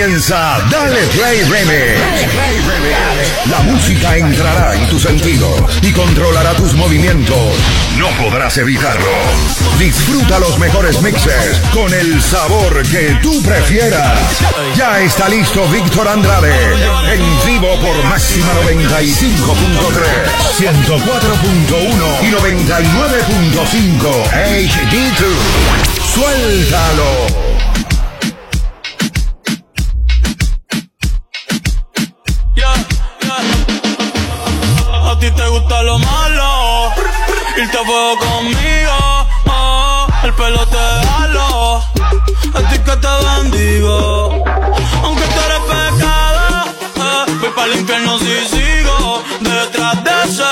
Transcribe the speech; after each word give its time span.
comienza 0.00 0.56
Dale 0.70 1.02
Play 1.08 1.42
Remix. 1.42 2.00
La 3.50 3.58
música 3.60 4.16
entrará 4.16 4.74
en 4.74 4.88
tus 4.88 5.02
sentidos 5.02 5.78
y 5.82 5.92
controlará 5.92 6.54
tus 6.54 6.72
movimientos. 6.72 7.36
No 7.98 8.08
podrás 8.16 8.56
evitarlo. 8.56 9.10
Disfruta 9.78 10.38
los 10.38 10.58
mejores 10.58 11.02
mixes 11.02 11.60
con 11.74 11.92
el 11.92 12.22
sabor 12.22 12.82
que 12.88 13.18
tú 13.20 13.42
prefieras. 13.42 14.38
Ya 14.74 15.00
está 15.00 15.28
listo 15.28 15.68
Víctor 15.68 16.08
Andrade. 16.08 16.54
En 17.12 17.20
vivo 17.46 17.78
por 17.82 18.02
máxima 18.04 18.54
95.3, 18.64 19.44
104.1 20.56 22.22
y 22.22 22.30
99.5 22.30 24.30
HD2. 24.32 25.36
Suéltalo. 26.14 27.49
Lo 35.82 35.98
malo. 35.98 36.92
Irte 37.56 37.78
a 37.78 37.84
fuego 37.84 38.18
conmigo. 38.18 39.26
Oh, 39.46 40.06
el 40.24 40.32
pelo 40.34 40.66
te 40.66 40.78
halo. 40.78 41.82
A 42.54 42.60
ti 42.70 42.78
que 42.78 42.96
te 42.96 43.08
bendigo. 43.26 44.44
Aunque 45.02 45.24
tú 45.24 45.40
eres 45.46 45.62
pecado. 45.70 46.64
Eh, 46.96 47.24
voy 47.40 47.50
para 47.50 47.72
el 47.72 47.80
infierno 47.80 48.18
si 48.18 48.34
sigo. 48.48 49.22
Detrás 49.40 50.04
de 50.04 50.10
ese. 50.24 50.50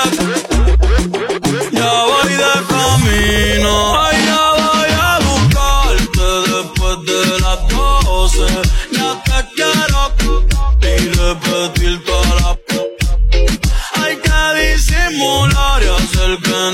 Ya 1.71 1.91
voy 2.03 2.33
de 2.33 2.53
camino. 2.67 4.18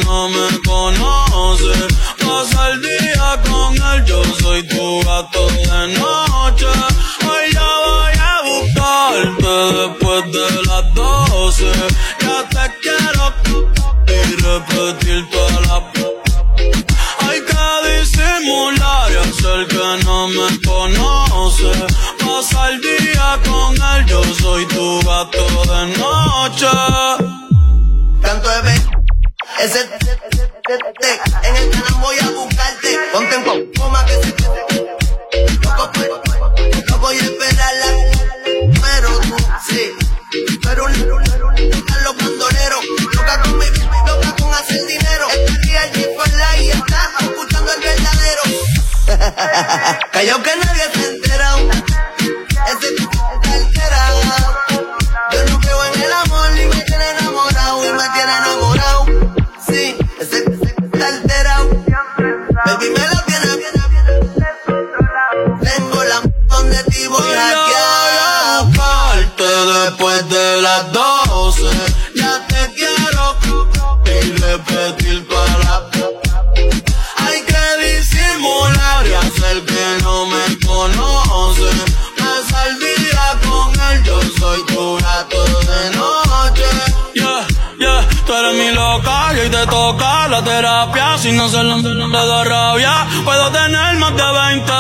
No 0.04 0.30
me 0.30 0.48
conoce. 0.66 1.74
Pasa 2.20 2.72
el 2.72 2.82
día 2.82 3.42
con 3.48 3.74
él, 3.76 4.06
yo 4.06 4.24
soy 4.40 4.64
tu 4.68 5.02
gato 5.04 5.48
de 5.48 5.94
noche. 6.00 6.68
Hoy 7.28 7.54
ya 7.54 7.70
voy 7.86 8.14
a 8.20 8.36
buscarte 8.50 9.56
después 9.80 10.24
de 10.32 10.64
las 10.68 10.94
doce. 10.94 11.72
Ya 12.22 12.48
te 12.50 12.74
quiero 12.82 13.34
y 14.08 14.36
repetir 14.42 15.30
toda 15.30 15.62
la 15.62 16.06
hay 17.20 17.42
que 17.42 18.00
disimular 18.00 19.12
y 19.12 19.16
hacer 19.18 19.68
que 19.68 20.06
no 20.06 20.28
me 20.28 20.62
conoce. 20.62 21.72
Pasa 22.20 22.70
el 22.70 22.82
día 22.82 23.40
con 23.46 23.74
él, 23.74 24.06
yo 24.06 24.24
soy 24.36 24.66
tu 24.68 25.00
gato 25.02 25.46
de 25.66 25.98
noche. 25.98 27.25
Ese 29.60 29.80
en 29.80 31.56
el 31.56 31.70
canal 31.70 31.94
voy 32.02 32.18
a 32.20 32.30
buscarte. 32.30 33.00
Ponte 33.14 33.36
en 33.36 33.72
coma 33.74 34.06
que 34.06 34.14
se 34.14 34.36
Loco, 35.64 35.92
no 36.90 36.98
voy 37.00 37.18
a 37.18 37.22
esperarla. 37.22 37.88
Pero 38.82 39.20
tú, 39.22 39.38
sí. 39.70 39.92
Pero 40.62 40.86
un 40.86 40.94
los 42.04 42.18
bandoleros. 42.18 42.86
Loca 43.16 43.42
con 43.42 43.58
mi 43.58 43.66
loca 44.08 44.36
con 44.38 44.54
hacer 44.54 44.86
dinero. 44.86 45.28
Este 45.30 45.68
día 45.68 45.86
el 45.86 46.62
y 46.62 46.70
está 46.72 47.12
escuchando 47.22 47.72
el 47.74 47.82
verdadero. 47.82 48.42
Callao 50.12 50.44
que 50.44 50.56
nadie 50.58 50.84
se 50.94 51.25
después 69.96 70.30
de 70.30 70.62
las 70.62 70.92
eres 88.36 88.54
mi 88.54 88.72
loca 88.72 89.34
y 89.34 89.50
te 89.50 89.66
toca 89.68 90.28
la 90.28 90.44
terapia. 90.44 91.18
Si 91.18 91.32
no 91.32 91.48
se 91.50 91.64
lo 91.64 91.78
le 91.78 92.28
da 92.28 92.44
rabia, 92.44 93.08
puedo 93.24 93.50
tener 93.52 93.96
más 93.98 94.16
de 94.16 94.24
20. 94.24 94.72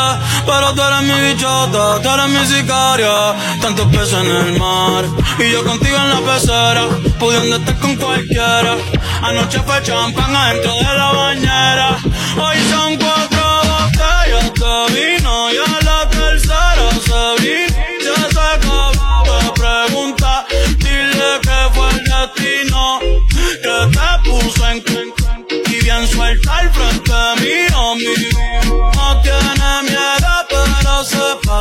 Pero 0.45 0.73
tú 0.73 0.81
eres 0.81 1.01
mi 1.03 1.27
bichota, 1.27 2.01
tú 2.01 2.09
eres 2.09 2.29
mi 2.29 2.45
sicaria. 2.45 3.35
Tantos 3.61 3.87
peces 3.87 4.13
en 4.13 4.27
el 4.27 4.59
mar 4.59 5.05
y 5.39 5.51
yo 5.51 5.63
contigo 5.63 5.97
en 5.97 6.09
la 6.09 6.33
pecera. 6.33 6.87
Pudiendo 7.19 7.55
estar 7.57 7.79
con 7.79 7.95
cualquiera. 7.95 8.75
Anoche 9.21 9.59
fue 9.65 9.81
champán 9.83 10.35
adentro 10.35 10.73
de 10.73 10.83
la 10.83 11.11
bañera. 11.13 11.97
Hoy 12.37 12.57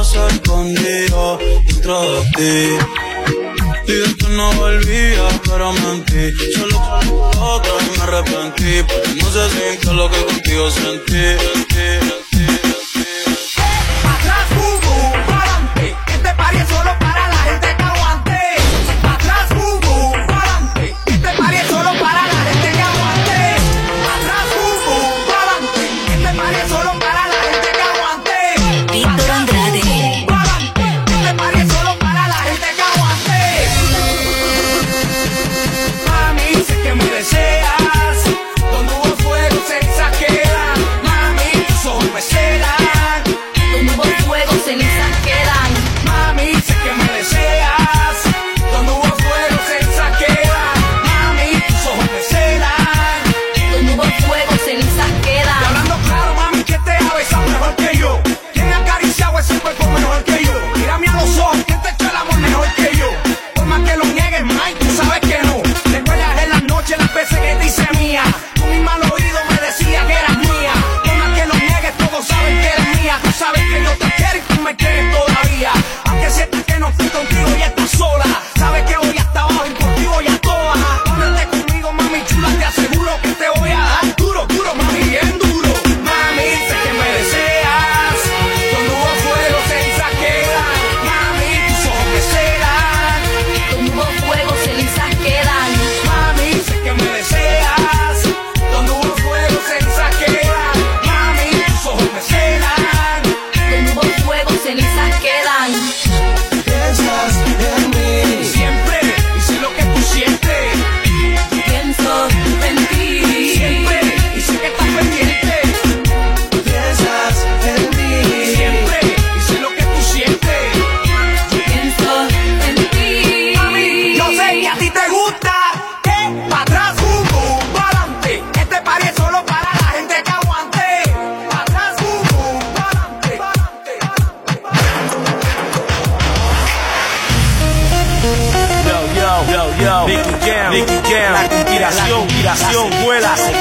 se 0.05 0.19
pasa 0.19 0.29
escondido 0.29 1.39
dentro 1.67 2.03
de 2.03 2.21
ti. 2.37 2.85
Dije 3.87 4.17
que 4.17 4.29
no 4.29 4.53
volvía, 4.53 5.29
pero 5.45 5.73
mentí. 5.73 6.33
Solo 6.55 6.79
por 7.09 7.37
otra 7.43 7.73
y 7.81 7.99
me 7.99 8.03
arrepentí. 8.05 8.83
Porque 8.87 9.23
no 9.23 9.31
se 9.31 9.51
siente 9.51 9.93
lo 9.93 10.11
que 10.11 10.25
contigo 10.25 10.71
sentí. 10.71 11.13
sentí. 11.13 12.14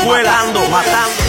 escuelas. 0.04 0.36
Matando, 0.48 0.70
matando. 0.70 1.23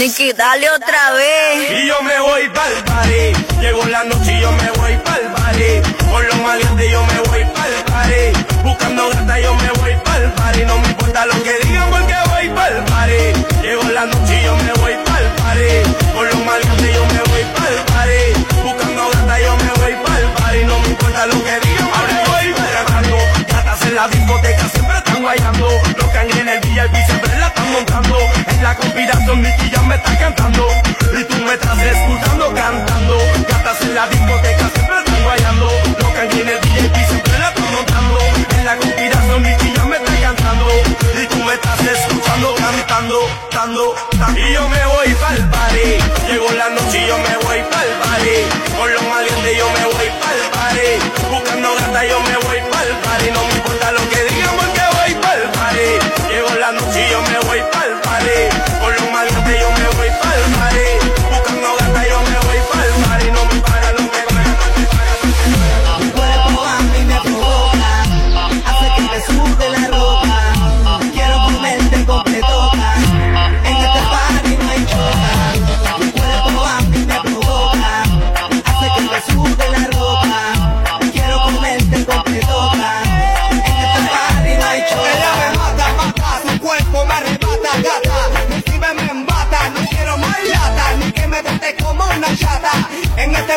Niki, 0.00 0.32
dale 0.32 0.66
otra 0.70 1.12
vez. 1.12 1.72
Y 1.72 1.86
yo 1.86 2.00
me 2.00 2.18
voy 2.20 2.48
pa'l 2.48 2.72
party. 2.86 3.60
Llegó 3.60 3.84
la 3.84 4.02
noche 4.04 4.32
y 4.32 4.40
yo 4.40 4.50
me 4.50 4.70
voy 4.80 4.96
pa'l 5.04 5.26
party. 5.36 5.70
Con 6.10 6.26
los 6.26 6.36
maleantes 6.36 6.90
yo 6.90 7.04
me 7.04 7.18
voy 7.28 7.44
pa'l 7.44 7.74
party. 7.84 8.62
Buscando 8.64 9.10
gata 9.10 9.40
yo 9.40 9.54
me 9.56 9.70
voy 9.72 9.92
pa'l 10.02 10.32
party. 10.32 10.64
No 10.64 10.78
me 10.78 10.88
importa 10.88 11.26
lo 11.26 11.42
que 11.42 11.52
digan 11.66 11.90
porque 11.90 12.14
voy 12.30 12.48
pa'l 12.48 12.82
party. 12.84 13.22
Llegó 13.60 13.82
la 13.90 14.06
noche 14.06 14.40
y 14.40 14.44
yo 14.46 14.56
me 14.56 14.72
voy 14.80 14.94
pa'l 15.04 15.26
party. 15.36 15.68
Con 16.14 16.24
los 16.24 16.44
maleantes 16.46 16.94
yo 16.94 17.04
me 17.04 17.20
voy 17.28 17.44
pa'l 17.56 17.76
party. 17.92 18.22
Buscando 18.64 19.10
gata 19.10 19.38
yo 19.38 19.56
me 19.58 19.70
voy 19.80 19.94
pa'l 20.02 20.24
party. 20.32 20.64
No 20.64 20.78
me 20.80 20.88
importa 20.88 21.26
lo 21.26 21.44
que 21.44 21.60
digan 21.60 21.90
ahora 21.92 22.22
voy 22.26 22.52
pa'l 22.54 23.46
Gatas 23.52 23.82
en 23.82 23.94
la 23.96 24.08
discoteca 24.08 24.66
siempre 24.72 24.96
están 24.96 25.20
guayando. 25.20 25.68
Los 25.98 26.08
que 26.08 26.20
en 26.40 26.48
el 26.48 26.60
VIP 26.60 26.94
siempre 27.04 27.36
la 27.38 27.48
están 27.48 27.70
montando. 27.70 28.39
La 28.62 28.76
conspiración 28.76 29.40
Nicky 29.40 29.70
ya 29.70 29.82
me 29.82 29.94
está 29.94 30.18
cantando. 30.18 30.68
Y 31.18 31.24
tú 31.24 31.36
me 31.44 31.54
estás 31.54 31.78
escuchando 31.78 32.52
cantando. 32.54 33.18
Gatas 33.48 33.80
en 33.82 33.94
la 33.94 34.06
discoteca 34.06 34.70
siempre 34.74 34.98
están 34.98 35.24
bailando 35.24 35.70
Loca 35.98 36.24
en 36.24 36.48
el 36.48 36.60
VIP 36.60 36.94
siempre 37.08 37.38
la 37.38 37.48
están 37.48 37.72
montando. 37.72 38.18
En 38.58 38.64
la 38.66 38.76
conspiración 38.76 39.42
Nicky 39.42 39.72
ya 39.74 39.84
me 39.84 39.96
está 39.96 40.12
cantando. 40.20 40.66
Y 41.20 41.26
tú 41.26 41.36
me 41.44 41.54
estás 41.54 41.80
escuchando 41.80 42.54
cantando 42.56 43.20
Dando, 43.52 43.94
dando 44.18 44.40
Y 44.40 44.52
yo 44.52 44.68
me 44.68 44.84
voy 44.86 45.14
pa'l 45.14 45.50
party. 45.50 45.98
Llegó 46.28 46.50
la 46.52 46.68
noche 46.70 47.02
y 47.02 47.06
yo 47.08 47.16
me 47.16 47.36
voy 47.44 47.62
pa'l 47.70 47.88
party. 48.02 48.76
Con 48.76 48.92
los 48.92 49.02
malientes 49.08 49.56
yo 49.56 49.70
me 49.70 49.79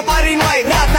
পারি 0.01 0.33
নয় 0.35 0.61
রাত 0.71 0.92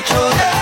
make 0.00 0.08
your 0.10 0.59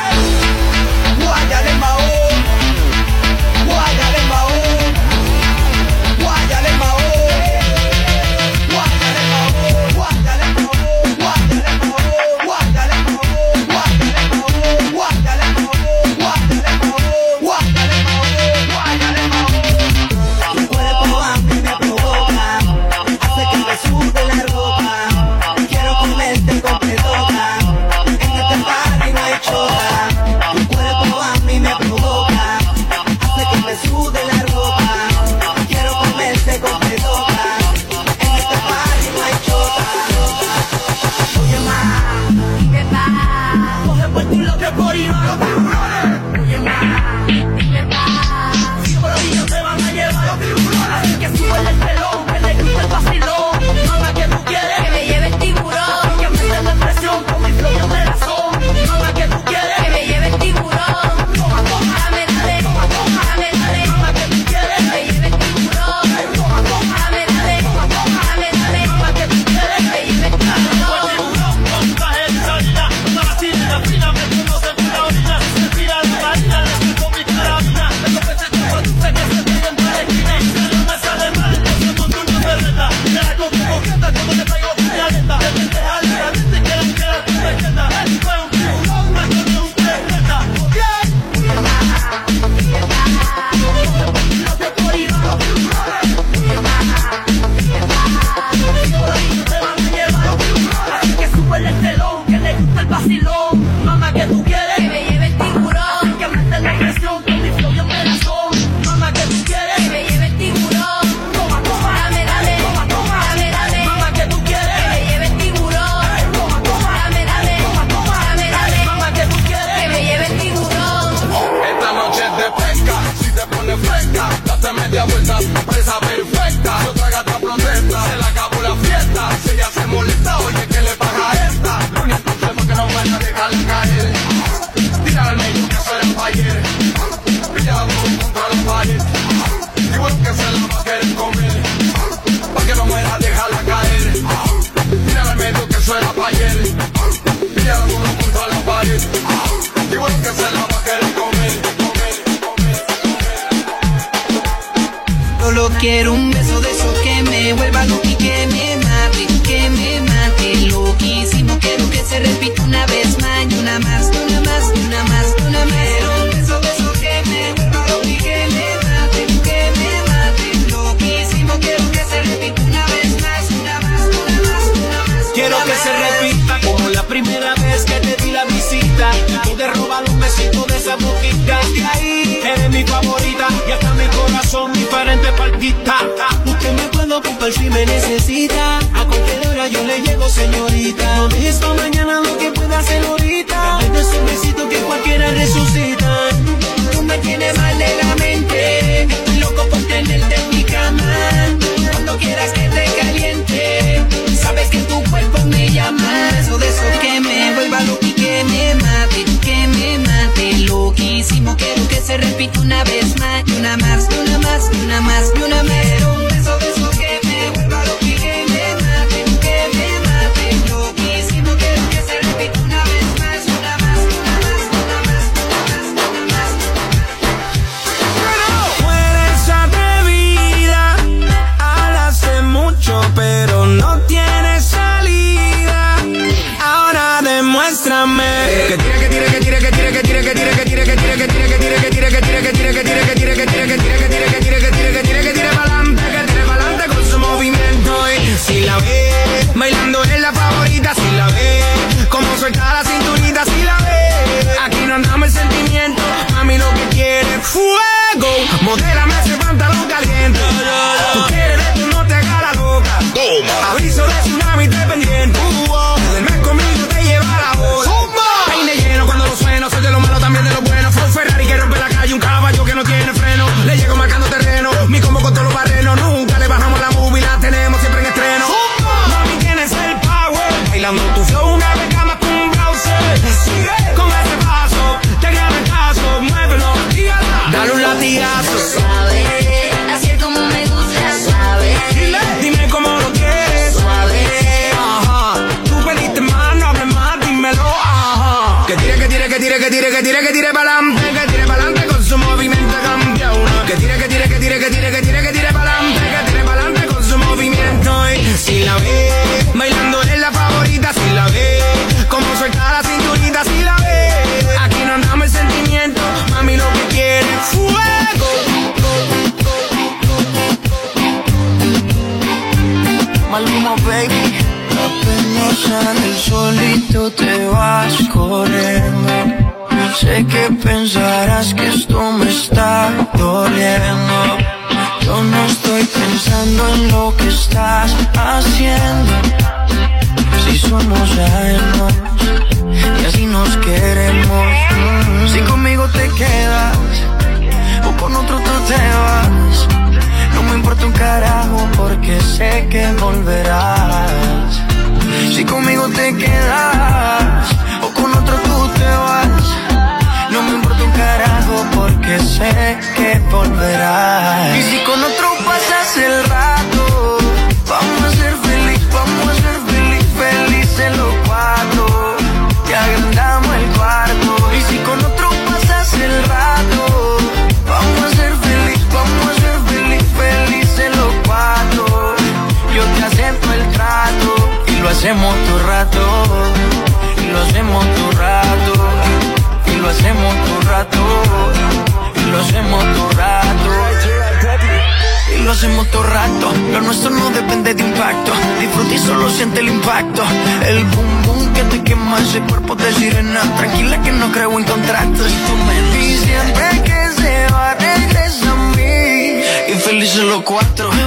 impacto. 399.99 400.23
El 400.67 400.85
boom 400.85 401.23
boom 401.25 401.55
que 401.55 401.63
te 401.65 401.83
quema 401.83 402.19
ese 402.21 402.41
cuerpo 402.41 402.75
de 402.75 402.93
sirena. 402.95 403.41
Tranquila 403.57 404.03
que 404.03 404.13
no 404.13 404.31
creo 404.33 404.59
en 404.59 404.65
contratos. 404.65 405.27
Y 405.29 405.47
tú 405.47 405.57
me 405.67 405.99
y 406.01 406.17
siempre 406.17 406.83
que 406.85 407.23
se 407.23 407.53
va 407.53 407.75
regresa 407.75 408.51
a 408.51 408.77
mí. 408.77 409.43
Y 409.69 409.79
felices 409.79 410.23
los 410.25 410.43
cuatro. 410.43 410.93
No 410.93 411.01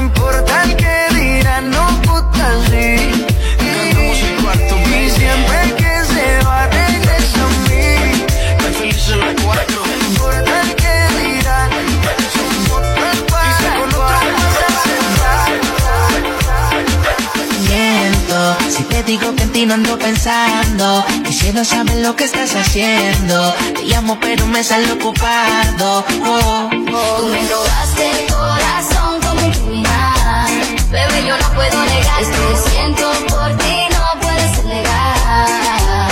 digo 19.12 19.36
que 19.36 19.44
en 19.44 19.52
ti 19.52 19.66
no 19.66 19.74
ando 19.74 19.98
pensando. 20.00 21.04
Quisiera 21.26 21.66
saber 21.66 21.98
lo 21.98 22.16
que 22.16 22.24
estás 22.24 22.56
haciendo. 22.56 23.54
Te 23.76 23.84
llamo 23.84 24.18
pero 24.22 24.46
me 24.48 24.64
sale 24.64 24.90
ocupado. 24.94 26.06
Oh, 26.26 26.70
oh. 26.94 27.18
Tú 27.20 27.28
me 27.34 27.42
robaste 27.50 28.04
el 28.16 28.34
corazón 28.34 29.12
como 29.22 29.42
un 29.48 29.52
criminal. 29.52 30.52
Bebé, 30.92 31.28
yo 31.28 31.36
no 31.44 31.48
puedo 31.58 31.78
negar. 31.94 32.22
Esto 32.22 32.40
que 32.48 32.70
siento 32.70 33.06
por 33.32 33.50
ti 33.58 33.76
no 33.96 34.04
puedes 34.22 34.54
negar. 34.64 36.10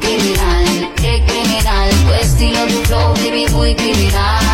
Criminal, 0.00 0.66
qué 1.02 1.24
criminal. 1.26 1.90
Tu 2.06 2.12
estilo, 2.22 2.60
tu 2.66 2.78
flow, 2.86 3.14
baby, 3.14 3.46
muy 3.50 3.74
criminal. 3.74 4.47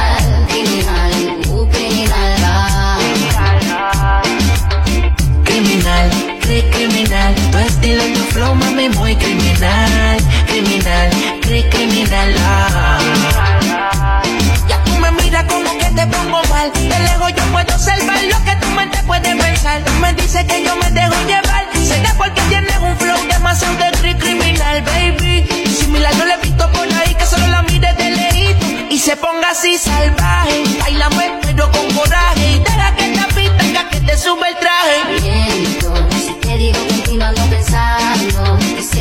Flow 8.34 8.52
mami 8.56 8.88
muy 8.88 9.14
criminal, 9.14 10.18
criminal, 10.48 11.08
cri 11.42 11.62
criminal. 11.70 12.34
Ah. 12.40 14.20
Ya 14.66 14.82
tú 14.82 14.90
me 14.98 15.08
miras 15.12 15.44
como 15.44 15.70
que 15.78 15.84
te 15.84 16.04
pongo 16.08 16.42
mal. 16.50 16.72
De 16.72 16.98
lejos 16.98 17.32
yo 17.32 17.44
puedo 17.52 17.78
salvar 17.78 18.18
lo 18.24 18.44
que 18.44 18.56
tu 18.56 18.66
mente 18.70 18.98
puede 19.06 19.36
pensar. 19.36 19.84
Tú 19.84 19.92
me 20.00 20.12
dices 20.14 20.44
que 20.46 20.64
yo 20.64 20.74
me 20.74 20.90
dejo 20.90 21.14
llevar. 21.28 21.64
Será 21.86 22.12
porque 22.14 22.40
tienes 22.48 22.76
un 22.78 22.96
flow 22.96 23.24
demasiado 23.28 23.76
de 23.76 23.92
cri 24.00 24.14
criminal, 24.16 24.82
baby. 24.82 25.46
Y 25.66 25.68
similar 25.68 26.12
no 26.16 26.24
le 26.24 26.34
he 26.34 26.38
visto 26.38 26.68
por 26.72 26.92
ahí 26.92 27.14
que 27.14 27.26
solo 27.26 27.46
la 27.46 27.62
mire 27.62 27.94
de 27.94 28.10
lejito 28.10 28.66
y 28.90 28.98
se 28.98 29.16
ponga 29.16 29.50
así 29.52 29.78
salvaje. 29.78 30.64
Bailame 30.80 31.38
pero 31.40 31.70
con 31.70 31.88
coraje 31.92 32.50
y 32.50 32.58
deja 32.58 32.96
que 32.96 33.12
esta 33.12 33.28
pista 33.28 33.88
que 33.90 34.00
te 34.00 34.18
sube 34.18 34.48
el 34.48 34.56
traje. 34.56 35.20
Miento, 35.22 35.94
si 36.18 36.58
digo 36.58 36.80
que 37.04 37.12
no 37.16 37.30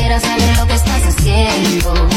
Quiero 0.06 0.20
saber 0.20 0.56
lo 0.58 0.66
que 0.66 0.74
estás 0.74 1.02
haciendo. 1.06 2.13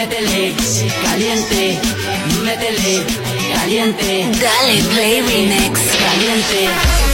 Métele, 0.00 0.54
caliente, 1.02 1.78
métele, 2.42 3.04
caliente. 3.52 4.30
Dale 4.40 4.82
play 4.94 5.20
remix. 5.20 5.78
Caliente. 5.98 7.09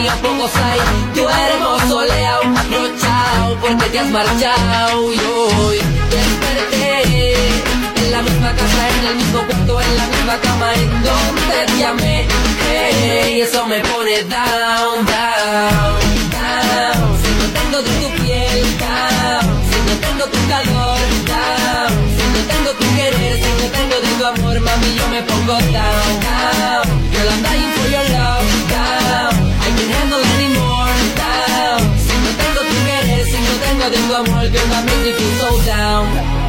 Mío 0.00 0.12
pocos 0.22 0.50
hay 0.56 0.80
Tú 1.14 1.22
eres 1.28 1.88
soleado, 1.88 2.42
rochao 2.70 3.56
porque 3.60 3.86
te 3.90 3.98
has 3.98 4.10
marchado. 4.10 5.12
Y 5.12 5.18
hoy 5.18 5.78
desperté 6.10 7.34
en 7.96 8.12
la 8.12 8.22
misma 8.22 8.52
casa, 8.52 8.88
en 8.88 9.06
el 9.06 9.16
mismo 9.16 9.40
cuarto, 9.46 9.80
en 9.80 9.96
la 9.96 10.06
misma 10.06 10.36
cama 10.40 10.74
en 10.74 10.90
donde 11.02 11.72
te 11.76 11.84
amé. 11.84 12.26
Hey, 12.70 13.40
Eso 13.40 13.66
me 13.66 13.80
pone 13.80 14.22
down, 14.24 15.04
down, 15.06 15.94
no 17.38 17.46
tengo 17.58 17.82
de 17.82 17.90
tu 18.00 18.22
piel, 18.22 18.78
down. 18.78 19.44
Si 19.70 19.78
no 19.86 19.94
tengo 20.04 20.24
tu 20.32 20.40
calor, 20.48 20.98
down. 21.32 21.92
Si 22.16 22.24
no 22.34 22.40
tengo 22.52 22.70
tu 22.78 22.96
querer, 22.96 23.36
si 23.42 23.50
no 23.60 23.66
tengo 23.76 23.96
de 24.00 24.10
tu 24.18 24.24
amor 24.26 24.60
Mami, 24.60 24.94
yo 24.94 25.08
me 25.08 25.22
pongo 25.22 25.54
down, 25.72 26.20
down 26.22 26.97
tengo 33.90 34.06
de 34.06 34.08
tu 34.08 34.14
amor 34.14 34.46
Girl, 34.50 34.66
that 34.68 34.84
makes 34.84 35.04
me 35.04 35.12
feel 35.12 35.32
so 35.38 35.64
down 35.64 36.47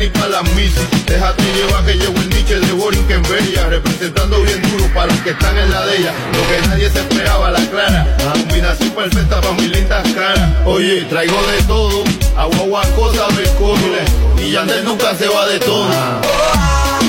Pa' 0.00 0.06
la 0.06 0.06
nena 0.06 0.06
y 0.06 0.08
pa' 0.08 0.28
las 0.28 0.54
misi 0.54 0.80
Déjate 1.06 1.42
llevar 1.42 1.84
que 1.84 1.94
llegó 1.94 2.18
el 2.20 2.28
Michel 2.28 2.66
de 2.66 2.72
Boring 2.72 3.10
en 3.10 3.22
Bella 3.22 3.68
Representando 3.68 4.40
bien 4.42 4.62
duro 4.62 4.86
para 4.94 5.06
los 5.08 5.20
que 5.20 5.30
están 5.30 5.58
en 5.58 5.70
la 5.70 5.84
de 5.84 5.96
ella. 5.98 6.14
Lo 6.32 6.48
que 6.48 6.68
nadie 6.68 6.90
se 6.90 7.00
esperaba, 7.00 7.50
la 7.50 7.60
clara. 7.66 8.16
Combinación 8.32 8.90
perfecta 8.90 9.40
pa' 9.40 9.52
mis 9.52 9.70
lindas 9.70 10.08
caras. 10.14 10.50
Oye, 10.64 11.02
traigo 11.04 11.36
de 11.42 11.62
todo 11.64 12.04
Agua, 12.36 12.82
cosa, 12.96 13.26
becole 13.36 14.04
Y 14.38 14.52
Yandel 14.52 14.84
nunca 14.84 15.14
se 15.14 15.28
va 15.28 15.46
de 15.46 15.58
todo. 15.58 15.86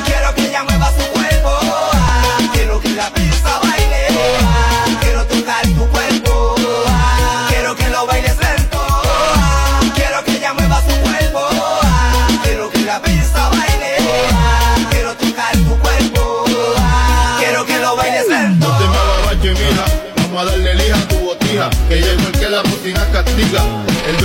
Quiero 0.06 0.36
que 0.36 0.48
ella 0.48 0.64
mueva 0.64 0.92
su 0.92 1.06
cuerpo. 1.12 1.60
Quiero 2.54 2.80
que 2.82 2.90
la 2.90 3.10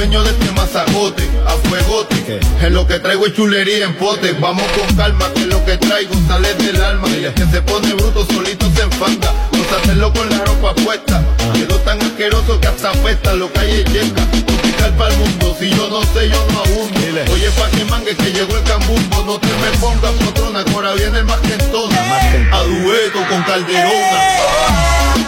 dueño 0.07 0.23
de 0.23 0.31
este 0.31 0.53
mazacote 0.53 1.29
A 1.47 1.69
fuegote. 1.69 2.40
En 2.61 2.75
lo 2.75 2.87
que 2.87 2.99
traigo 2.99 3.27
es 3.27 3.35
chulería 3.35 3.87
en 3.87 3.97
pote. 3.97 4.33
Vamos 4.33 4.64
con 4.73 4.97
calma 4.97 5.33
que 5.35 5.47
lo 5.47 5.64
que 5.64 5.77
traigo 5.77 6.14
sale 6.29 6.55
del 6.55 6.81
alma. 6.81 7.09
Que 7.09 7.47
se 7.47 7.61
pone 7.62 7.92
bruto 7.95 8.25
solito 8.27 8.71
se 8.75 8.83
enfanga 8.83 9.33
Vamos 9.51 9.66
a 9.73 9.77
hacerlo 9.77 10.12
con 10.12 10.29
la 10.31 10.45
ropa 10.45 10.75
puesta. 10.75 11.23
Quedó 11.55 11.77
tan 11.81 12.01
asqueroso 12.01 12.61
que 12.61 12.69
hasta 12.69 12.90
apesta 12.90 13.35
Lo 13.35 13.53
que 13.53 13.61
hay 13.61 13.71
es 13.81 13.92
yeca 13.92 14.23
Tropical 14.47 14.92
para 14.97 15.12
el 15.12 15.19
mundo 15.19 15.57
Si 15.59 15.71
yo 15.71 15.88
no 15.88 16.03
sé 16.03 16.29
yo 16.29 16.47
no 16.53 16.61
abundo 16.61 17.01
Oye 17.33 17.51
pa' 17.51 17.69
que 17.71 17.85
mangue 17.87 18.14
que 18.14 18.33
llegó 18.33 18.57
el 18.57 18.62
cambumbo. 18.64 19.25
No 19.25 19.38
te 19.38 19.49
me 19.49 19.77
pongas 19.79 20.12
patrona 20.12 20.64
ahora 20.73 20.92
viene 20.95 21.19
el 21.19 21.25
más 21.25 21.38
que 21.38 21.55
en 21.55 21.71
todas 21.71 21.99
A 21.99 22.62
dueto 22.62 23.19
con 23.29 23.42
calderona. 23.42 24.21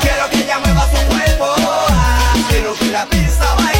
Quiero 0.00 0.30
que 0.30 0.38
ella 0.44 0.58
mueva 0.58 0.86
su 0.86 1.06
cuerpo. 1.06 1.54
Quiero 2.48 2.74
que 2.74 2.86
la 2.86 3.06
pista 3.06 3.54
baile. 3.54 3.77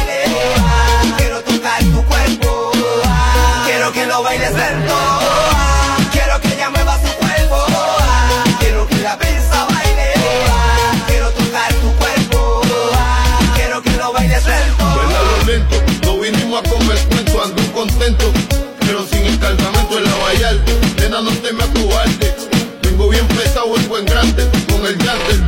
Pero 18.89 19.05
sin 19.05 19.23
escalfamento 19.23 19.99
en 19.99 20.03
la 20.03 20.15
Vallarta. 20.15 20.71
Nena, 20.97 21.21
no 21.21 21.29
te 21.29 21.53
me 21.53 21.63
acobarde. 21.63 22.35
Vengo 22.81 23.07
bien 23.09 23.27
pesado, 23.27 23.75
el 23.75 23.87
buen 23.87 24.03
grande, 24.03 24.49
con 24.67 24.83
el 24.83 24.97
yandel. 24.97 25.43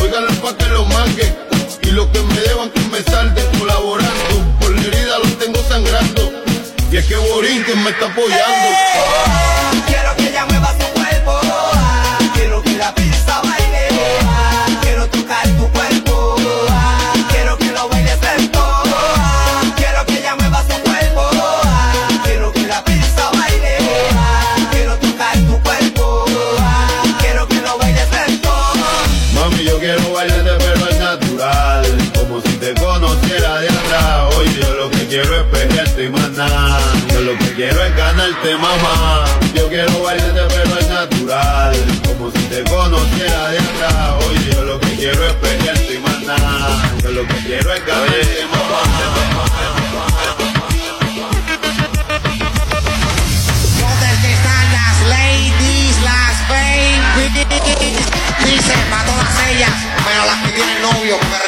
Oigan 0.00 0.26
pa' 0.36 0.56
que 0.56 0.66
lo 0.66 0.84
mangue. 0.84 1.34
Y 1.82 1.90
lo 1.90 2.10
que 2.12 2.20
me 2.22 2.40
deban 2.40 2.70
que 2.70 2.80
me 2.92 3.02
salden 3.02 3.46
colaborando. 3.58 4.34
Por 4.60 4.70
la 4.70 4.80
herida 4.80 5.18
los 5.18 5.36
tengo 5.40 5.60
sangrando. 5.68 6.32
Y 6.92 6.96
es 6.96 7.04
que 7.06 7.16
Borinquen 7.16 7.82
me 7.82 7.90
está 7.90 8.06
apoyando. 8.06 8.68
Quiero 9.88 10.16
que 10.16 10.28
ella 10.28 10.46
mueva 10.46 10.72
su 10.78 10.86
cuerpo. 10.94 11.40
Quiero 12.34 12.62
que 12.62 12.76
la 12.76 12.94
pista 12.94 13.42
baile. 13.42 13.73
Yo 36.34 37.20
lo 37.20 37.38
que 37.38 37.54
quiero 37.54 37.80
es 37.84 37.96
ganarte, 37.96 38.56
mamá. 38.56 39.24
Yo 39.54 39.68
quiero 39.68 40.02
bailarte, 40.02 40.40
pero 40.48 40.78
es 40.80 40.88
natural. 40.88 41.76
Como 42.08 42.32
si 42.32 42.38
te 42.48 42.64
conociera 42.64 43.50
de 43.50 43.58
atrás. 43.60 44.14
Hoy 44.26 44.50
yo 44.52 44.64
lo 44.64 44.80
que 44.80 44.96
quiero 44.96 45.24
es 45.28 45.32
pelearte 45.34 45.94
y 45.94 46.26
nada. 46.26 46.92
Yo 47.04 47.10
lo 47.12 47.24
que 47.28 47.34
quiero 47.34 47.72
es 47.72 47.86
ganarte, 47.86 48.46
mamá. 48.50 48.80
Dice 58.44 58.74
para 58.90 59.04
todas 59.04 59.48
ellas, 59.50 59.70
pero 60.04 60.26
las 60.26 60.42
que 60.42 60.50
tienen 60.50 60.82
novio, 60.82 61.16
con 61.18 61.43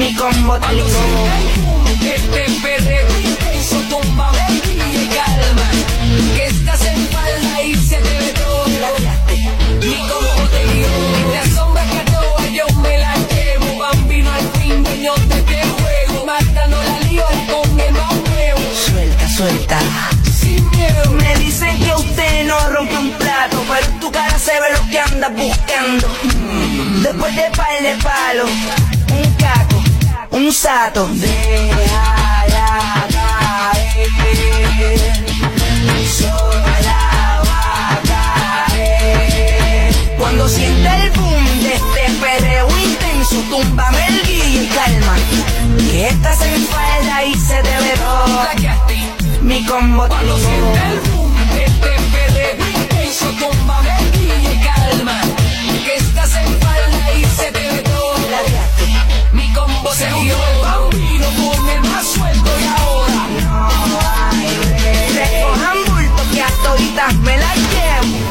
Mi 0.00 0.14
combo 0.14 0.56
este 0.56 2.50
perreo 2.62 3.06
intenso, 3.20 3.76
tumba 3.90 4.32
y 4.58 5.06
calma. 5.08 5.70
Que 6.34 6.46
estás 6.46 6.86
en 6.86 7.06
falda 7.08 7.62
y 7.62 7.74
se 7.74 7.96
te 7.96 8.18
ve 8.18 8.32
toda 8.32 8.88
Mi 9.82 9.98
combo 10.08 10.48
te 10.52 10.64
guió 10.72 10.88
y 10.88 11.32
te 11.32 11.38
asombra 11.40 11.84
que 11.84 11.98
a 11.98 12.04
todas 12.06 12.50
yo 12.50 12.64
me 12.80 12.96
la 12.96 13.14
llevo. 13.14 13.78
Bambino 13.78 14.30
al 14.32 14.48
fin, 14.58 14.82
dueño 14.82 15.12
de 15.28 15.34
este 15.38 15.60
juego. 15.68 16.24
Matando 16.24 16.82
la 16.82 17.00
lío 17.00 17.26
con 17.50 17.78
el 17.78 17.92
más 17.92 18.14
nuevo. 18.14 18.60
Suelta, 18.86 19.28
suelta. 19.28 19.80
Sin 20.32 20.70
miedo. 20.70 21.10
Me 21.10 21.36
dicen 21.36 21.78
que 21.78 21.92
usted 21.94 22.46
no 22.46 22.58
rompe 22.70 22.96
un 22.96 23.10
plato, 23.18 23.62
pero 23.68 23.86
tu 24.00 24.10
cara 24.10 24.38
se 24.38 24.52
ve 24.52 24.66
lo 24.72 24.90
que 24.90 24.98
andas 24.98 25.32
buscando. 25.36 26.08
Después 27.02 27.36
de 27.36 27.50
par 27.54 27.82
de 27.82 27.94
palo, 28.02 28.46
un 30.40 30.52
sato. 30.52 31.08
Déjala 31.12 32.66
caer, 33.10 34.08
sola 36.18 37.42
va 37.46 37.62
a 37.90 37.98
caer. 38.70 39.94
Cuando 40.18 40.48
sienta 40.48 40.96
el 41.02 41.10
boom 41.12 41.44
de 41.62 41.74
este 41.74 42.02
perreo 42.20 42.68
intenso, 42.78 43.36
túmbame 43.50 44.06
el 44.06 44.22
guillo 44.26 44.62
y 44.62 44.68
calma. 44.68 45.14
Que 45.90 46.08
estás 46.08 46.40
en 46.42 46.66
falda 46.66 47.24
y 47.24 47.34
se 47.34 47.62
te 47.62 47.76
ve. 47.82 47.94
Mi 49.42 49.64
combo 49.66 50.06
Cuando 50.08 50.36
ligó. 50.36 50.48
siente 50.48 50.80
el 50.92 51.00
boom 51.10 51.34
de 51.54 51.64
este 51.64 51.92
perreo 52.12 52.68
intenso, 52.80 53.26
tumba 53.40 53.78
y 54.14 54.58
calma. 54.64 55.20
Que 55.84 55.94
estás 55.96 56.32
en 56.36 56.60
falda 56.60 57.12
y 57.14 57.24
se 57.24 57.52
te 57.52 57.60
ve 57.60 57.69
Combo 59.82 59.94
se 59.94 60.06
dio 60.08 60.34
el 60.34 60.60
bambino 60.60 61.26
con 61.36 61.68
el 61.70 61.80
más 61.80 62.06
suelto 62.06 62.50
y 62.60 62.64
ahora 62.66 63.28
Recojan 65.14 65.84
bulto 65.86 66.22
que 66.34 66.42
a 66.42 66.48
toditas 66.62 67.14
me 67.20 67.38
las 67.38 67.56
llevo. 67.56 68.29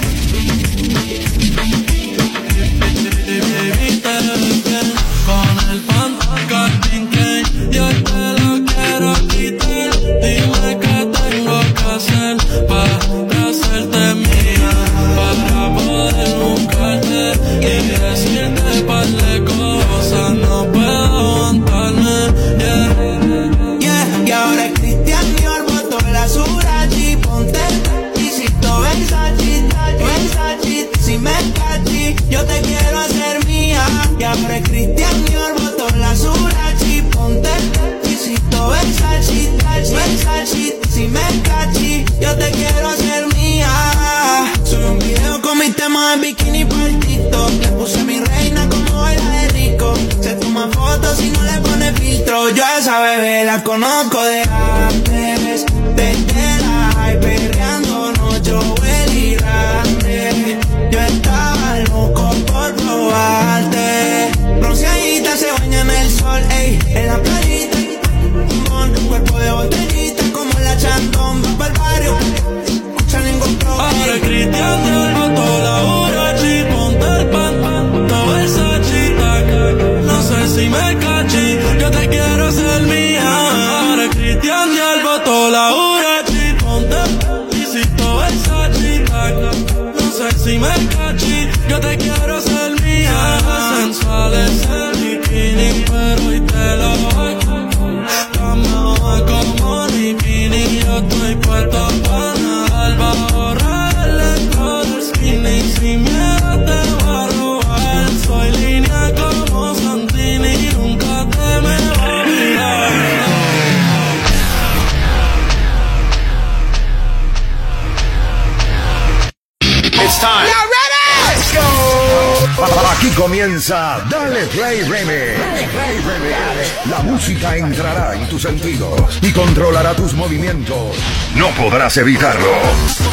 evitarlo. 131.99 132.47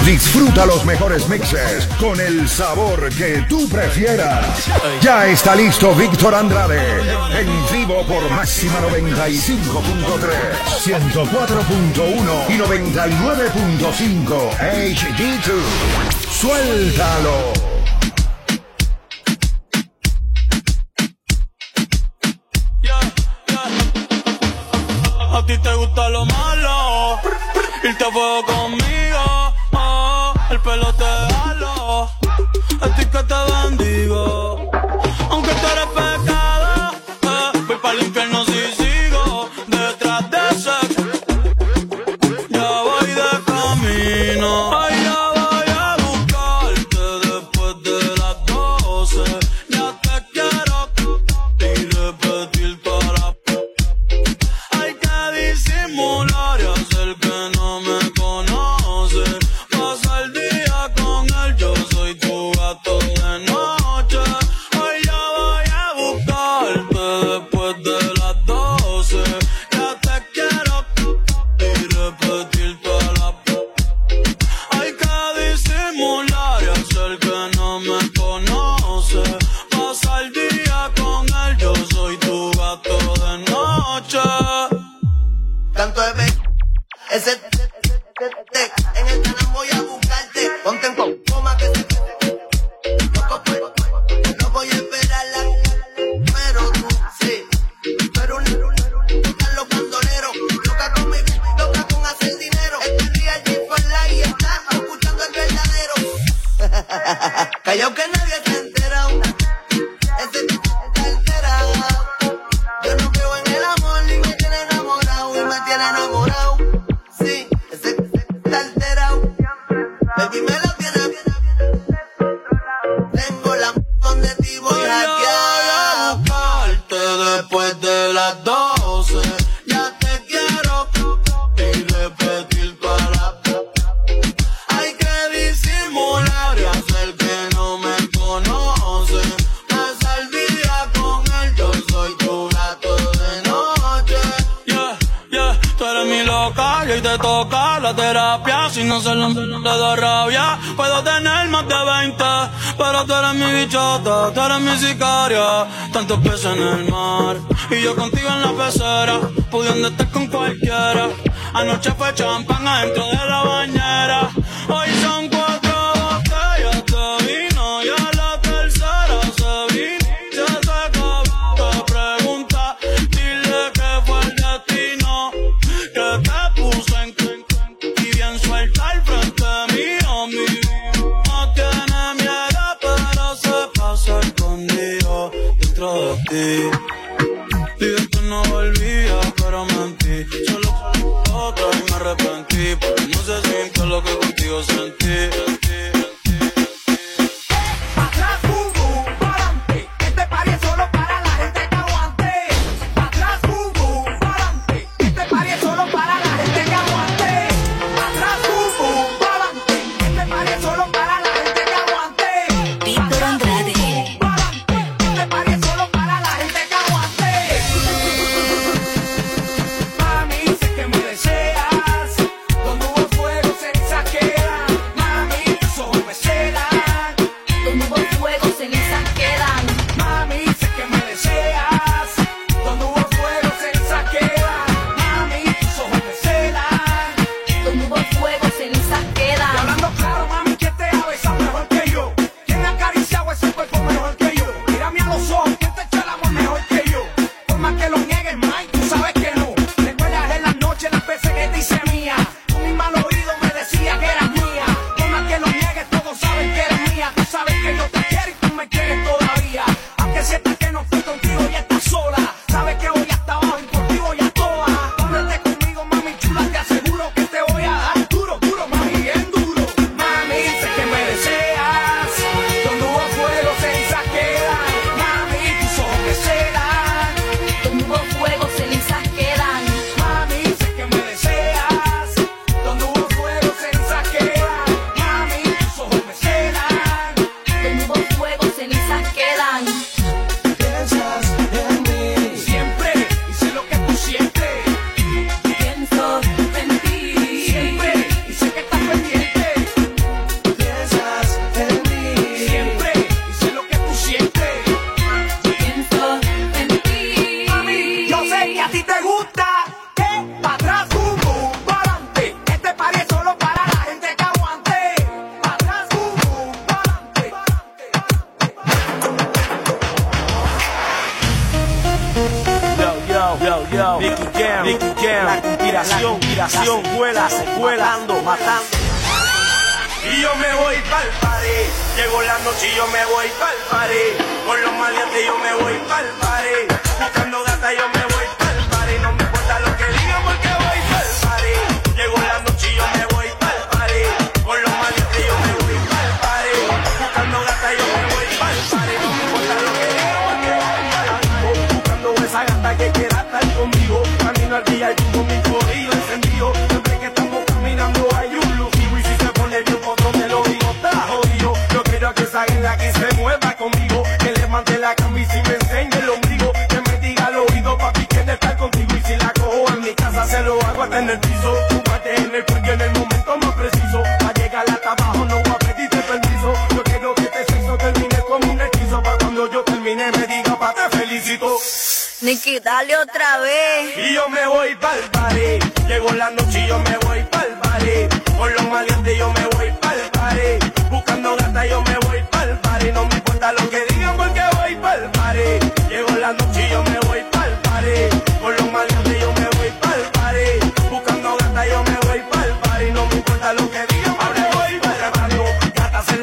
Disfruta 0.04 0.64
los 0.66 0.84
mejores 0.84 1.28
mixes 1.28 1.88
con 1.98 2.20
el 2.20 2.48
sabor 2.48 3.08
que 3.14 3.44
tú 3.48 3.68
prefieras. 3.68 4.64
Ya 5.00 5.26
está 5.26 5.56
listo 5.56 5.92
Víctor 5.94 6.34
Andrade 6.34 6.80
en 7.40 7.48
vivo 7.72 8.06
por 8.06 8.30
máxima 8.30 8.80
95.3, 8.80 10.30
104.1 10.84 12.48
y 12.48 12.58
99.5 12.58 14.50
HD2. 14.58 15.62
Suéltalo. 16.30 17.65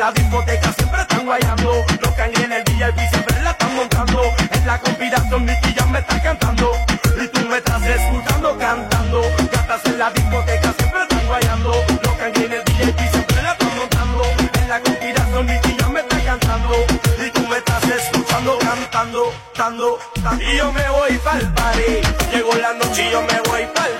la 0.04 0.12
discoteca 0.12 0.74
siempre 0.74 1.02
están 1.02 1.26
guayando. 1.26 1.86
Los 2.02 2.12
que 2.12 2.24
en 2.24 2.52
el 2.52 2.64
VIP 2.64 3.00
siempre 3.10 3.42
la 3.42 3.52
están 3.52 3.74
montando. 3.74 4.22
En 4.52 4.68
la 4.68 4.78
conspiración 4.78 5.46
Nicky 5.46 5.74
ya 5.74 5.86
me 5.86 6.00
está 6.00 6.22
cantando. 6.22 6.72
Y 7.24 7.28
tú 7.30 7.40
me 7.48 7.58
estás 7.58 7.82
escuchando 7.84 8.58
cantando. 8.58 9.22
Gatas 9.50 9.86
en 9.86 10.00
la 10.00 10.12
discoteca 10.12 10.74
siempre 10.78 11.04
están 11.04 11.26
guayando. 11.26 11.72
Los 12.04 12.14
que 12.18 12.26
en 12.26 12.52
el 12.52 12.64
VIP 12.66 13.00
siempre 13.12 13.44
la 13.44 13.52
están 13.54 13.78
montando. 13.78 14.24
En 14.60 14.68
la 14.68 14.82
conspiración 14.82 15.46
Nicky 15.46 15.78
ya 15.80 15.88
me 15.88 16.00
está 16.02 16.20
cantando. 16.26 16.74
Y 17.26 17.30
tú 17.32 17.48
me 17.48 17.58
estás 17.60 17.84
escuchando 17.86 18.60
cantando, 18.60 19.34
cantando. 19.56 20.00
Y 20.42 20.58
yo 20.58 20.70
me 20.74 20.90
voy 20.90 21.18
pa'l 21.20 21.54
party. 21.54 22.02
Llegó 22.34 22.54
la 22.56 22.74
noche 22.74 23.08
y 23.08 23.12
yo 23.12 23.22
me 23.22 23.40
voy 23.48 23.66
pa'l 23.74 23.93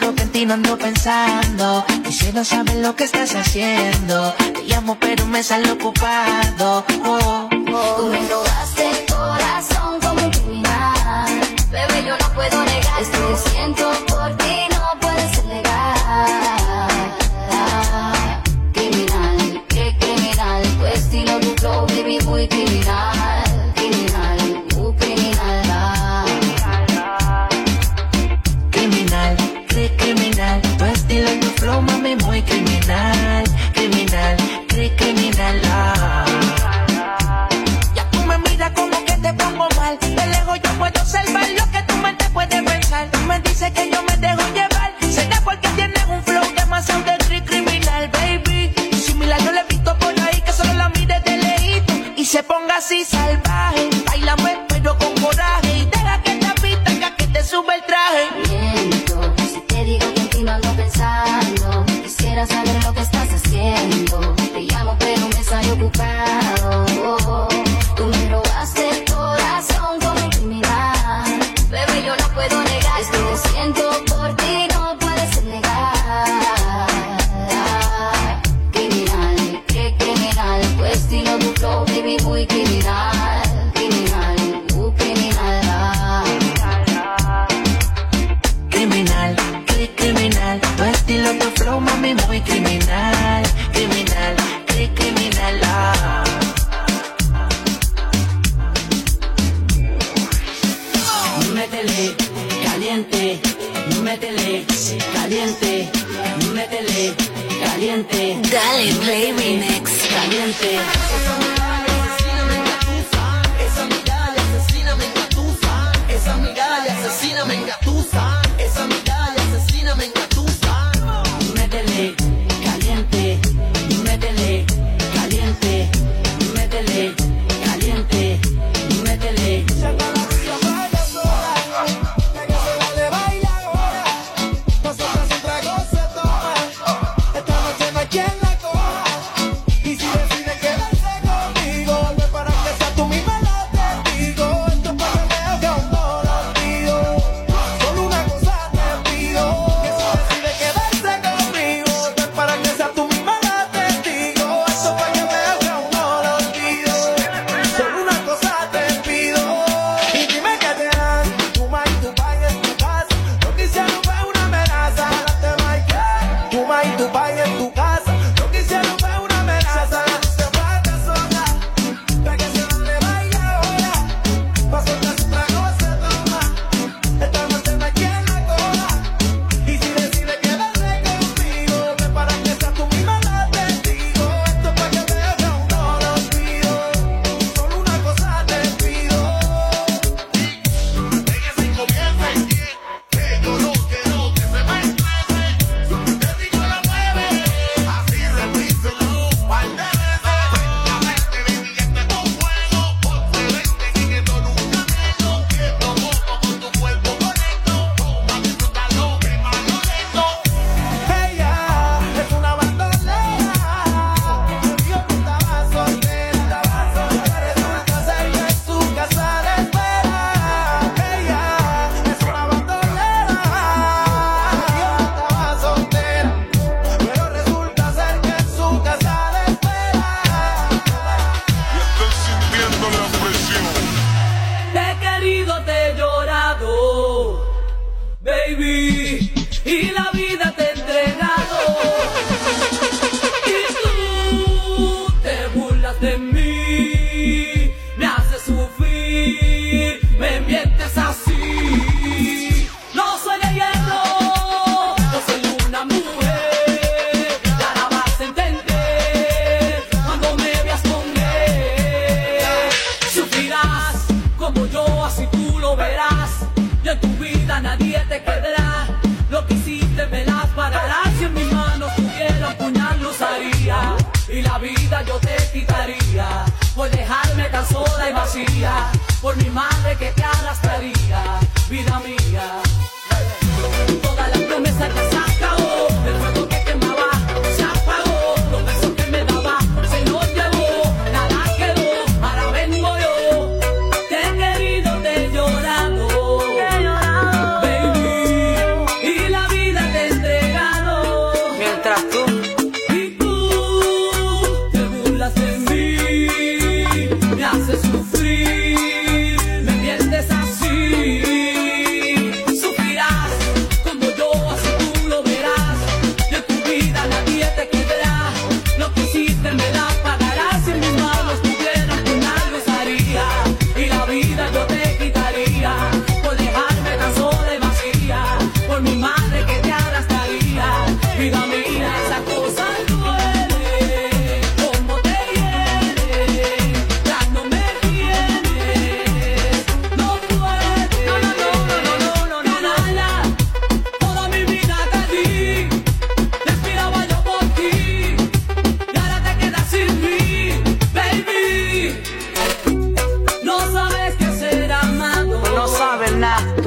digo 0.00 0.14
que 0.14 0.22
en 0.22 0.32
ti 0.32 0.46
no 0.46 0.54
ando 0.54 0.76
pensando. 0.78 1.84
Y 2.08 2.12
si 2.12 2.32
no 2.32 2.44
sabes 2.44 2.76
lo 2.76 2.94
que 2.96 3.04
estás 3.04 3.34
haciendo, 3.34 4.32
te 4.54 4.62
llamo 4.64 4.96
pero 4.98 5.26
me 5.26 5.42
sale 5.42 5.70
ocupado. 5.72 6.84
Oh, 7.04 7.48
oh. 7.72 7.96
Tú 7.96 8.06
me 8.08 8.28
robaste 8.28 8.90
el 8.90 9.06
corazón 9.06 10.00
como 10.00 10.24
un 10.24 10.30
criminal. 10.30 11.40
Bebé, 11.70 12.04
yo 12.06 12.16
no 12.18 12.34
puedo 12.34 12.64
negar 12.64 13.02
esto 13.02 13.18
que 13.28 13.50
siento. 13.50 14.09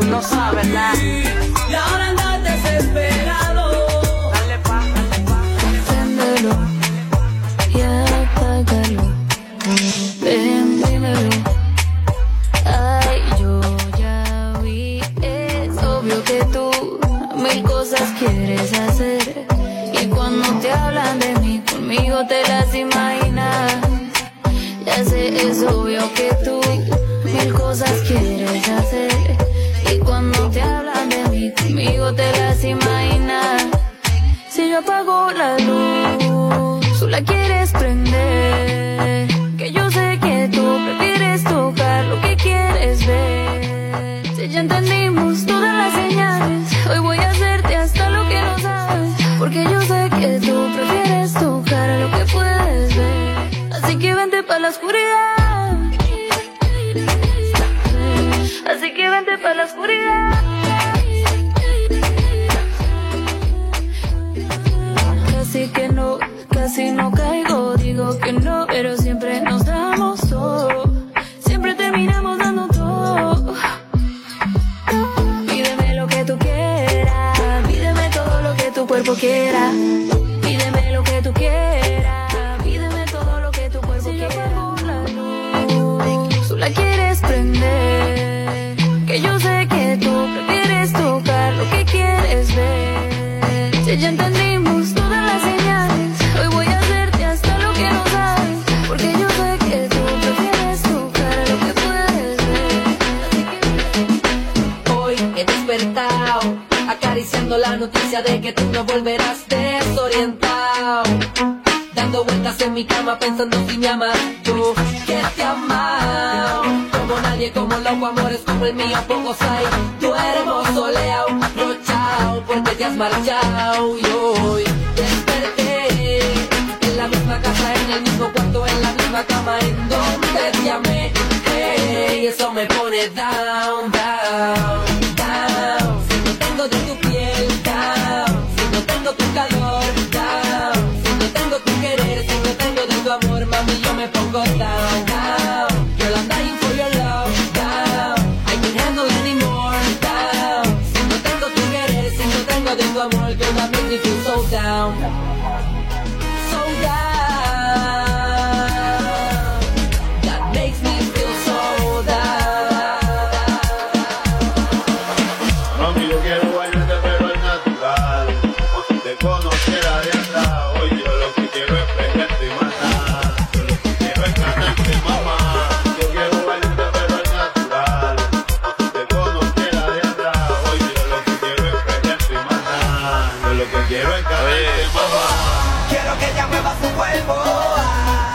no 0.10 0.22
sabes 0.22 0.68
nada. 0.68 1.43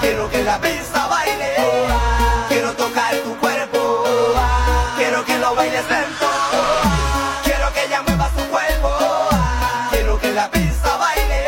Quiero 0.00 0.30
que 0.30 0.42
la 0.42 0.60
pista 0.60 1.06
baile. 1.06 1.54
Quiero 2.48 2.72
tocar 2.74 3.14
tu 3.16 3.36
cuerpo. 3.38 4.04
Quiero 4.96 5.24
que 5.24 5.38
lo 5.38 5.54
bailes 5.54 5.84
lento. 5.88 6.26
Quiero 7.44 7.72
que 7.72 7.84
ella 7.84 8.02
mueva 8.02 8.30
su 8.36 8.44
cuerpo. 8.48 8.90
Quiero 9.90 10.18
que 10.18 10.32
la 10.32 10.50
pista 10.50 10.96
baile. 10.96 11.46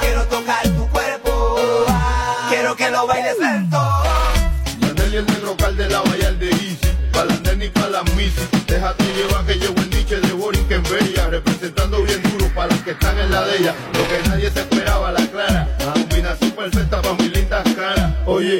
Quiero 0.00 0.26
tocar 0.26 0.62
tu 0.68 0.88
cuerpo. 0.88 1.56
Quiero 2.48 2.76
que 2.76 2.90
lo 2.90 3.06
bailes 3.06 3.38
lento. 3.38 3.78
Manel 4.80 5.14
es 5.14 5.36
el 5.36 5.44
local 5.44 5.76
de 5.76 5.88
la 5.88 6.00
valla 6.00 6.32
de 6.32 6.50
Easy. 6.50 6.78
Pa' 7.12 7.24
las 7.24 7.40
nenas 7.42 7.66
y 7.66 7.70
pa' 7.70 7.88
las 7.88 8.04
misi. 8.14 8.46
Déjate 8.66 9.04
llevar 9.04 9.44
que 9.46 9.54
llevo 9.54 9.80
el 9.80 9.90
niche 9.90 10.20
de 10.20 10.32
Boring 10.32 10.68
que 10.68 10.74
en 10.74 10.82
Bella. 10.82 11.28
Representando 11.28 12.02
bien 12.02 12.22
duro 12.22 12.46
para 12.54 12.68
las 12.68 12.80
que 12.82 12.90
están 12.90 13.18
en 13.18 13.30
la 13.30 13.42
de 13.44 13.56
ella. 13.58 13.74
Lo 13.94 14.06
que 14.08 14.28
nadie 14.28 14.50
se 14.50 14.60
esperaba, 14.60 15.12
la 15.12 15.29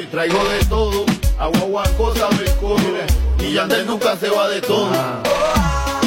Traigo 0.09 0.43
de 0.45 0.65
todo, 0.65 1.05
agua, 1.37 1.59
agua, 1.59 1.83
cosa, 1.97 2.27
me 2.31 3.45
Y 3.45 3.53
Yandel 3.53 3.85
nunca 3.85 4.15
se 4.17 4.29
va 4.29 4.49
de 4.49 4.61
todo. 4.61 4.89
Ah. 4.93 6.00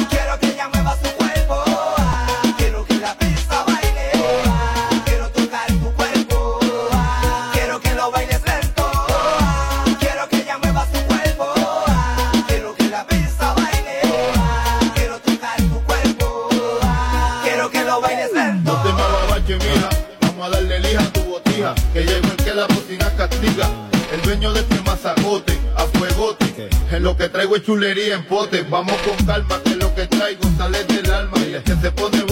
lo 27.05 27.15
que 27.15 27.29
traigo 27.29 27.55
es 27.55 27.61
chulería 27.61 28.15
en 28.15 28.25
pote. 28.25 28.63
Vamos 28.67 28.95
con 29.03 29.27
calma, 29.27 29.61
que 29.63 29.75
lo 29.75 29.93
que 29.93 30.07
traigo 30.07 30.41
sale 30.57 30.83
del 30.85 31.11
alma. 31.11 31.37
Y 31.47 31.53
es 31.53 31.61
que 31.61 31.75
se 31.75 31.91
pone 31.91 32.24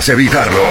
podrás 0.00 0.08
evitarlo. 0.08 0.62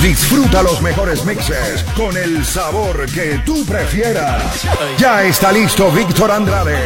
Disfruta 0.00 0.62
los 0.62 0.80
mejores 0.82 1.24
mixes 1.24 1.84
con 1.96 2.16
el 2.16 2.44
sabor 2.44 3.06
que 3.10 3.40
tú 3.44 3.64
prefieras. 3.66 4.66
Ya 4.98 5.24
está 5.24 5.52
listo 5.52 5.90
Víctor 5.90 6.30
Andrade 6.30 6.76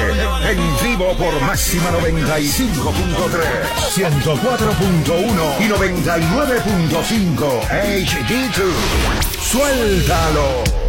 en 0.51 0.59
vivo 0.83 1.17
por 1.17 1.41
máxima 1.43 1.91
95.3, 1.91 2.81
104.1 3.95 5.61
y 5.61 5.69
99.5 5.69 7.61
HD2. 7.69 8.73
Suéltalo. 9.41 10.86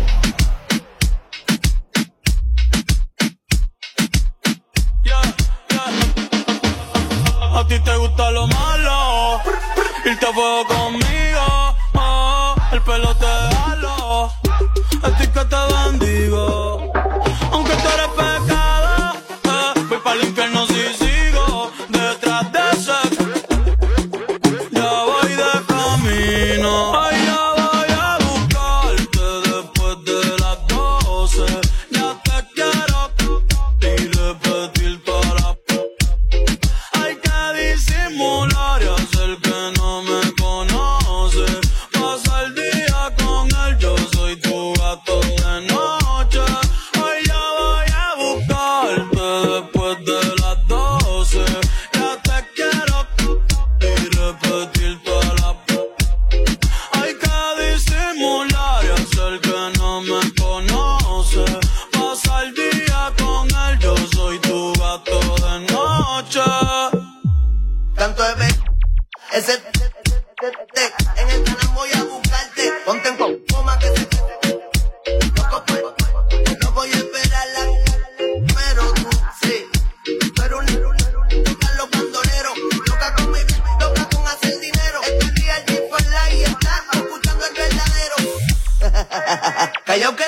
Callao 89.85 90.15
que 90.15 90.26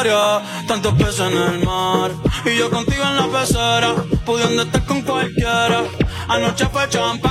historia. 0.00 0.42
Tantos 0.66 0.94
peces 0.94 1.20
en 1.20 1.36
el 1.36 1.64
mar. 1.64 2.10
Y 2.44 2.56
yo 2.56 2.70
contigo 2.70 3.02
en 3.02 3.16
la 3.16 3.26
pecera. 3.28 3.94
Pudiendo 4.24 4.62
estar 4.62 4.84
con 4.84 5.02
cualquiera. 5.02 5.84
Anoche 6.28 6.66
fue 6.66 6.88
champa 6.88 7.29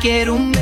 quiero 0.00 0.34
un 0.34 0.57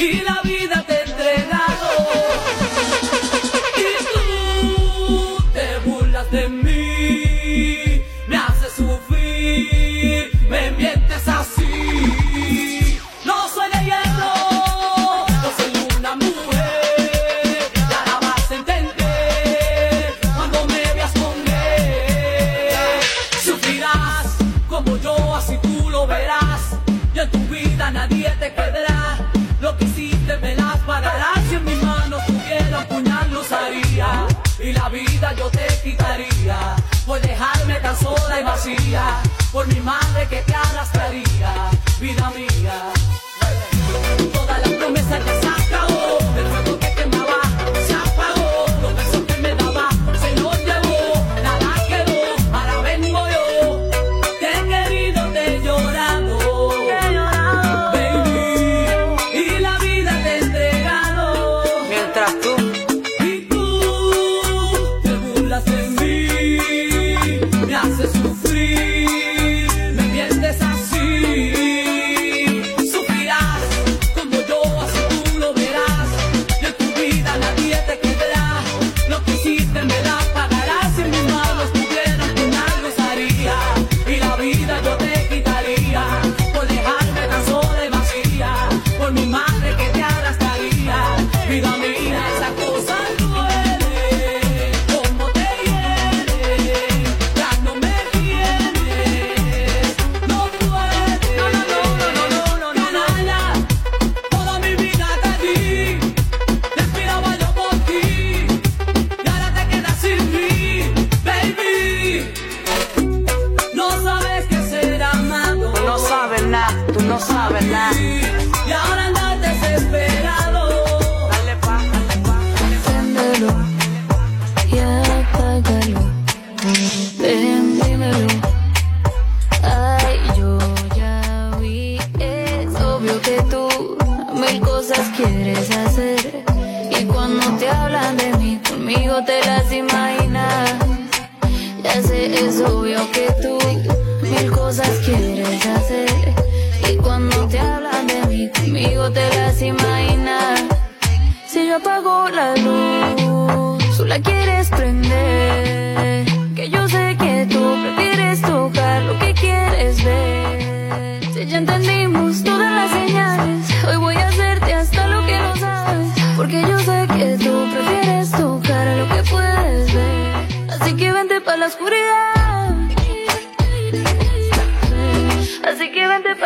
y 0.00 0.22
la 0.22 0.39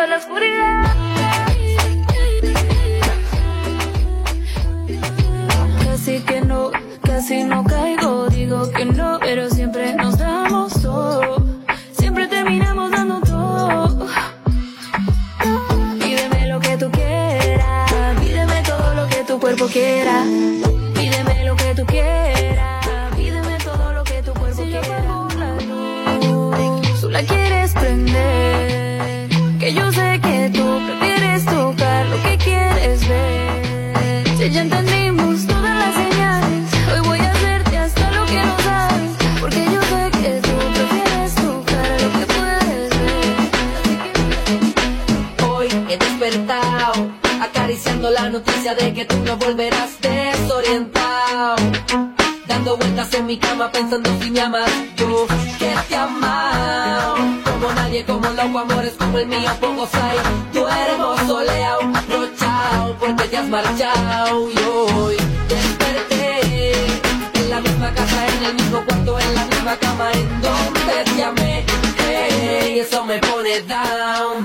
la 0.07 0.17
oscuridad. 0.17 0.95
Casi 5.83 6.19
que 6.19 6.41
no, 6.41 6.71
casi 7.01 7.43
no 7.43 7.63
caigo, 7.63 8.27
digo 8.29 8.69
que 8.71 8.85
no, 8.85 9.19
pero 9.19 9.49
siempre 9.49 9.95
nos 9.95 10.17
damos 10.17 10.73
todo. 10.81 11.43
Siempre 11.91 12.27
terminamos 12.27 12.91
dando 12.91 13.19
todo. 13.21 14.07
Pídeme 15.99 16.47
lo 16.47 16.59
que 16.59 16.77
tú 16.77 16.91
quieras, 16.91 17.91
pídeme 18.19 18.61
todo 18.63 18.93
lo 18.95 19.07
que 19.07 19.23
tu 19.23 19.39
cuerpo 19.39 19.65
quiera. 19.67 20.23
de 48.73 48.93
que 48.95 49.05
tú 49.05 49.15
no 49.17 49.37
volverás 49.37 50.01
desorientado. 50.01 51.55
Dando 52.47 52.77
vueltas 52.77 53.13
en 53.13 53.27
mi 53.27 53.37
cama 53.37 53.71
pensando 53.71 54.09
si 54.19 54.31
me 54.31 54.41
amas 54.41 54.71
tú, 54.95 55.27
que 55.59 55.71
te 55.87 55.95
amado. 55.95 57.15
Como 57.43 57.71
nadie, 57.73 58.03
como 58.05 58.27
loco, 58.29 58.59
amores 58.59 58.93
como 58.97 59.19
el 59.19 59.27
mío, 59.27 59.51
pocos 59.59 59.93
hay. 59.93 60.17
Tú 60.51 60.65
hermoso 60.67 61.27
soleado, 61.27 61.81
rochao, 62.09 62.95
porque 62.99 63.25
te 63.25 63.37
has 63.37 63.47
marchado 63.47 64.49
y 64.49 64.57
hoy 64.57 65.17
desperté. 65.47 66.71
En 67.35 67.49
la 67.51 67.61
misma 67.61 67.93
casa, 67.93 68.27
en 68.27 68.45
el 68.45 68.53
mismo 68.55 68.83
cuarto, 68.83 69.19
en 69.19 69.35
la 69.35 69.45
misma 69.45 69.75
cama, 69.75 70.11
en 70.11 70.41
donde 70.41 71.11
te 71.15 71.23
amé. 71.23 71.65
Hey, 71.99 72.79
eso 72.79 73.05
me 73.05 73.19
pone 73.19 73.61
down. 73.61 74.44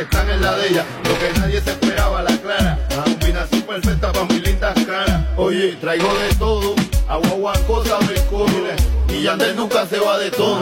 que 0.00 0.04
están 0.04 0.30
en 0.30 0.40
la 0.40 0.54
de 0.56 0.68
ella. 0.68 0.84
Lo 1.04 1.18
que 1.18 1.40
nadie 1.40 1.60
se 1.60 1.70
esperaba, 1.72 2.22
la 2.22 2.34
clara. 2.38 2.78
La 2.96 3.04
combinación 3.04 3.62
perfecta 3.62 4.12
para 4.12 4.24
mis 4.24 4.42
lindas 4.42 4.74
caras. 4.86 5.26
Oye, 5.36 5.76
traigo 5.80 6.08
de 6.14 6.34
todo. 6.36 6.74
Agua, 7.06 7.28
agua, 7.30 7.52
cosas, 7.66 8.00
Y 9.08 9.22
Yandel 9.22 9.56
nunca 9.56 9.86
se 9.86 9.98
va 9.98 10.16
de 10.18 10.30
todo. 10.30 10.58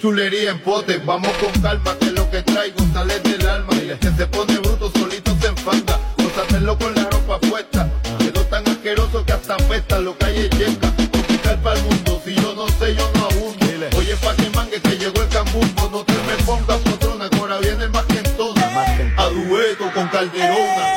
chulería 0.00 0.50
en 0.50 0.60
pote, 0.60 0.98
vamos 1.04 1.30
con 1.36 1.62
calma, 1.62 1.96
que 1.98 2.10
lo 2.12 2.28
que 2.30 2.42
traigo 2.42 2.78
sale 2.92 3.18
del 3.20 3.46
alma. 3.46 3.74
Y 3.74 3.90
el 3.90 3.98
que 3.98 4.10
se 4.10 4.26
pone 4.26 4.58
bruto 4.58 4.90
solito 4.98 5.36
se 5.40 5.48
enfada, 5.48 6.00
los 6.16 6.38
hacerlo 6.38 6.78
con 6.78 6.94
la 6.94 7.04
ropa 7.04 7.38
puesta. 7.40 7.88
Quedó 8.18 8.40
tan 8.46 8.66
asqueroso 8.66 9.24
que 9.24 9.32
hasta 9.32 9.54
apesta 9.54 9.98
lo 9.98 10.16
calle 10.16 10.48
yeca. 10.50 10.92
Complicar 11.12 11.62
para 11.62 11.78
el 11.78 11.84
mundo, 11.84 12.20
si 12.24 12.34
yo 12.34 12.54
no 12.54 12.66
sé, 12.68 12.94
yo 12.94 13.10
no 13.14 13.26
abundo. 13.26 13.66
Oye, 13.96 14.16
pa' 14.16 14.34
que 14.36 14.50
mangue 14.50 14.80
que 14.80 14.96
llegó 14.96 15.20
el 15.22 15.28
cambumbo, 15.28 15.88
no 15.90 16.04
te 16.04 16.14
me 16.14 16.42
pongas 16.44 16.78
patrona, 16.78 17.28
ahora 17.38 17.58
viene 17.58 17.84
el 17.84 17.90
más 17.90 18.04
que 18.04 18.18
en. 18.18 19.14
A 19.18 19.24
dueto 19.28 19.90
con 19.92 20.08
Calderona. 20.08 20.89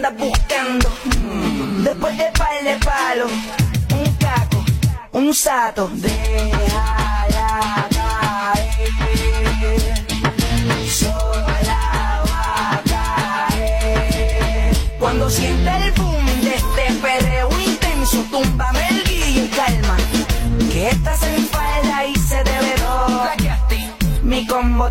andas 0.00 0.16
buscando. 0.16 0.88
Después 1.84 2.16
de 2.16 2.24
par 2.38 2.64
de 2.64 2.76
palo, 2.84 3.26
un 3.26 4.12
caco, 4.14 4.64
un 5.12 5.34
sato. 5.34 5.90
Déjala 5.94 7.48
caer, 7.90 8.88
sola 10.88 12.22
va 12.28 12.72
a 12.72 12.82
caer. 13.48 14.74
Cuando 14.98 15.28
sienta 15.28 15.76
el 15.84 15.92
boom 15.92 16.24
de 16.42 16.54
este 16.54 16.92
perreo 17.02 17.50
intenso, 17.60 18.24
túmbame 18.30 18.88
el 18.88 19.04
guillo 19.04 19.44
y 19.44 19.48
calma. 19.48 19.96
Que 20.72 20.88
estás 20.90 21.22
en 21.24 21.46
falda 21.46 22.06
y 22.06 22.14
se 22.16 22.36
debe 22.36 22.60
ver 22.60 24.22
Mi 24.22 24.46
combo 24.46 24.88